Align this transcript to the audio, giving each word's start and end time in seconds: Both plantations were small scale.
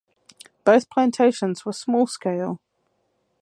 Both 0.63 0.89
plantations 0.89 1.63
were 1.63 1.73
small 1.73 2.07
scale. 2.07 2.59